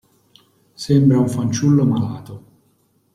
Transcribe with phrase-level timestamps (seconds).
[0.73, 2.43] Sembra un fanciullo malato.